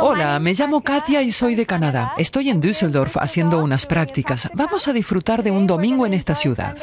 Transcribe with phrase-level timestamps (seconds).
[0.00, 2.14] Hola, me llamo Katia y soy de Canadá.
[2.16, 4.48] Estoy en Düsseldorf haciendo unas prácticas.
[4.54, 6.76] Vamos a disfrutar de un domingo en esta ciudad.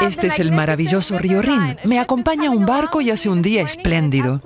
[0.00, 1.76] Este es el maravilloso río Rin.
[1.84, 4.40] Me acompaña un barco y hace un día espléndido.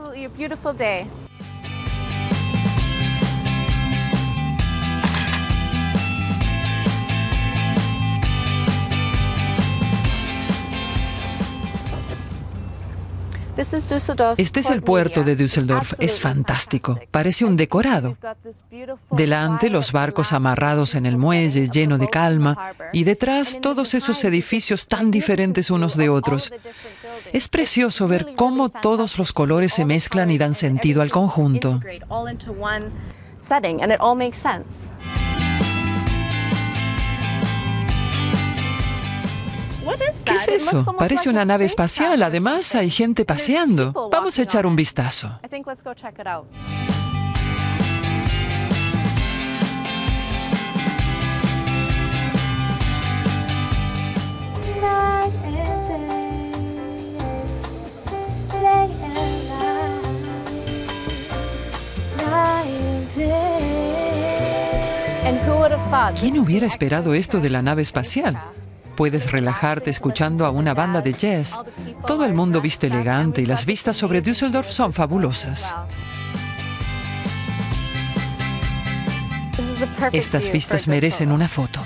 [14.36, 15.95] Este es el puerto de Düsseldorf.
[15.98, 16.98] Es fantástico.
[17.10, 18.16] Parece un decorado.
[19.10, 24.86] Delante los barcos amarrados en el muelle, lleno de calma, y detrás todos esos edificios
[24.86, 26.52] tan diferentes unos de otros.
[27.33, 31.80] Es precioso ver cómo todos los colores se mezclan y dan sentido al conjunto.
[40.24, 40.94] ¿Qué es eso?
[40.96, 42.22] Parece una nave espacial.
[42.22, 44.10] Además, hay gente paseando.
[44.10, 45.40] Vamos a echar un vistazo.
[66.18, 68.38] ¿Quién hubiera esperado esto de la nave espacial?
[68.97, 71.56] Puedes relajarte escuchando a una banda de jazz.
[72.06, 75.75] Todo el mundo viste elegante y las vistas sobre Düsseldorf son fabulosas.
[80.12, 81.81] Estas vistas merecen una foto.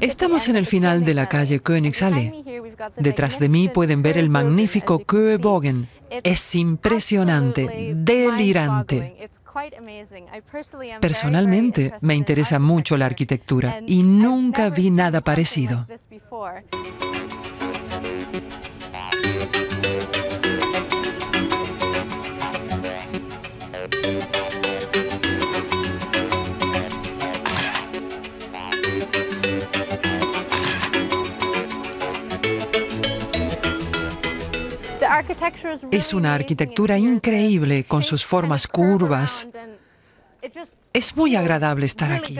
[0.00, 2.44] Estamos en el final de la calle Königsallee.
[2.96, 5.88] Detrás de mí pueden ver el magnífico Köbogen.
[6.22, 9.28] Es impresionante, delirante.
[11.00, 15.86] Personalmente me interesa mucho la arquitectura y nunca vi nada parecido.
[35.90, 39.48] Es una arquitectura increíble con sus formas curvas.
[40.92, 42.36] Es muy agradable estar aquí.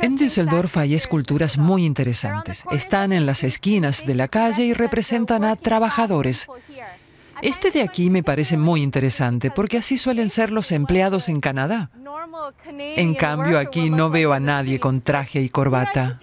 [0.00, 2.64] En Düsseldorf hay esculturas muy interesantes.
[2.70, 6.46] Están en las esquinas de la calle y representan a trabajadores.
[7.42, 11.90] Este de aquí me parece muy interesante porque así suelen ser los empleados en Canadá.
[12.78, 16.16] En cambio, aquí no veo a nadie con traje y corbata.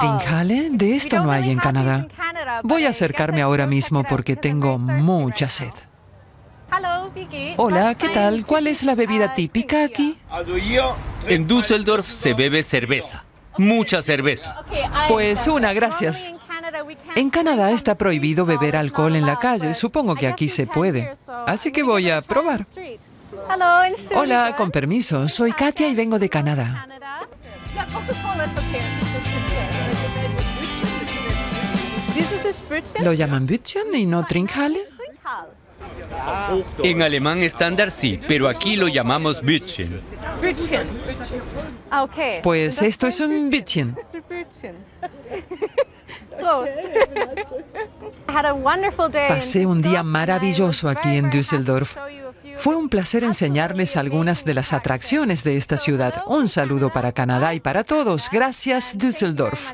[0.00, 2.08] Trinjale, de esto no hay en Canadá.
[2.62, 5.72] Voy a acercarme ahora mismo porque tengo mucha sed.
[7.56, 8.44] Hola, ¿qué tal?
[8.44, 10.18] ¿Cuál es la bebida típica aquí?
[11.26, 13.24] En Düsseldorf se bebe cerveza.
[13.58, 14.64] Mucha cerveza.
[15.08, 16.32] Pues una, gracias.
[17.16, 19.74] En Canadá está prohibido beber alcohol en la calle.
[19.74, 21.12] Supongo que aquí se puede.
[21.46, 22.64] Así que voy a probar.
[24.14, 25.28] Hola, con permiso.
[25.28, 26.86] Soy Katia y vengo de Canadá.
[33.00, 34.86] ¿Lo llaman Bütchen y no Trinkhale?
[36.82, 40.00] En alemán estándar sí, pero aquí lo llamamos Bütchen.
[42.42, 43.96] Pues esto es un Bütchen.
[49.28, 51.96] Pasé un día maravilloso aquí en Düsseldorf.
[52.56, 56.22] Fue un placer enseñarles algunas de las atracciones de esta ciudad.
[56.26, 58.28] Un saludo para Canadá y para todos.
[58.30, 59.72] Gracias, Düsseldorf.